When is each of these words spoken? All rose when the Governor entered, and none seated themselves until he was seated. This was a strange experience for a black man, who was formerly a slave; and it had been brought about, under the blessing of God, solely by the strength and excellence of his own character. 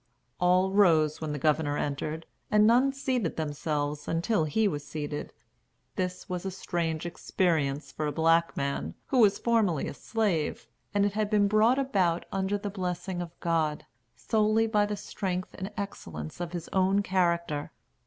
All 0.39 0.71
rose 0.71 1.21
when 1.21 1.31
the 1.31 1.37
Governor 1.37 1.77
entered, 1.77 2.25
and 2.49 2.65
none 2.65 2.91
seated 2.91 3.35
themselves 3.37 4.07
until 4.07 4.45
he 4.45 4.67
was 4.67 4.83
seated. 4.83 5.31
This 5.95 6.27
was 6.27 6.43
a 6.43 6.49
strange 6.49 7.05
experience 7.05 7.91
for 7.91 8.07
a 8.07 8.11
black 8.11 8.57
man, 8.57 8.95
who 9.09 9.19
was 9.19 9.37
formerly 9.37 9.87
a 9.87 9.93
slave; 9.93 10.65
and 10.91 11.05
it 11.05 11.13
had 11.13 11.29
been 11.29 11.47
brought 11.47 11.77
about, 11.77 12.25
under 12.31 12.57
the 12.57 12.71
blessing 12.71 13.21
of 13.21 13.39
God, 13.41 13.85
solely 14.15 14.65
by 14.65 14.87
the 14.87 14.97
strength 14.97 15.53
and 15.53 15.71
excellence 15.77 16.41
of 16.41 16.51
his 16.51 16.67
own 16.69 17.03
character. 17.03 17.71